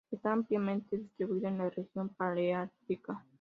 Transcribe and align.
Está 0.09 0.31
ampliamente 0.33 0.97
distribuida 0.97 1.49
en 1.49 1.59
la 1.59 1.69
región 1.69 2.09
Paleártica. 2.09 3.23